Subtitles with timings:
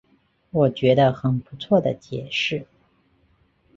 [0.49, 2.65] 我觉得很不错的解释